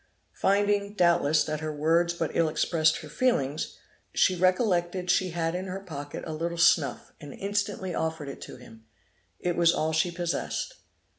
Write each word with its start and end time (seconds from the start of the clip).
Finding, 0.33 0.95
doubtless, 0.95 1.43
that 1.43 1.59
her 1.59 1.71
words 1.71 2.11
but 2.11 2.31
ill 2.33 2.49
expressed 2.49 2.97
her 3.01 3.07
feelings, 3.07 3.77
she 4.15 4.35
recollected 4.35 5.11
she 5.11 5.29
had 5.29 5.53
in 5.53 5.65
her 5.67 5.79
pocket 5.79 6.23
a 6.25 6.33
little 6.33 6.57
snuff, 6.57 7.11
and 7.21 7.35
instantly 7.35 7.93
offered 7.93 8.27
it 8.27 8.41
to 8.41 8.55
him, 8.55 8.85
it 9.39 9.55
was 9.55 9.71
all 9.71 9.93
she 9.93 10.09
possessed. 10.09 10.73